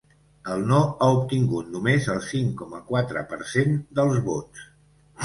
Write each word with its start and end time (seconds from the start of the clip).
El 0.53 0.63
no 0.69 0.77
ha 0.85 1.09
obtingut 1.17 1.69
només 1.73 2.07
el 2.13 2.23
cinc 2.29 2.55
coma 2.63 2.79
quatre 2.87 3.23
per 3.35 3.39
cent 3.53 3.77
dels 4.01 4.19
vots. 4.31 4.65